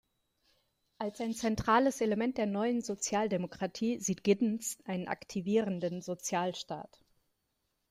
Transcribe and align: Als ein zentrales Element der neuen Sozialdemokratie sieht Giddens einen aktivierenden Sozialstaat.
Als 0.97 1.21
ein 1.21 1.35
zentrales 1.35 2.01
Element 2.01 2.39
der 2.39 2.47
neuen 2.47 2.81
Sozialdemokratie 2.81 3.99
sieht 3.99 4.23
Giddens 4.23 4.79
einen 4.85 5.07
aktivierenden 5.07 6.01
Sozialstaat. 6.01 6.99